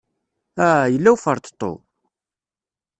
Ah, 0.69 0.85
yella 0.93 1.11
uferṭeṭṭu! 1.15 1.71